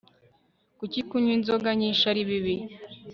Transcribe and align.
Kuki 0.77 0.99
kunywa 1.07 1.33
inzoga 1.37 1.69
nyinshi 1.79 2.03
ari 2.11 2.21
bibi 2.29 2.55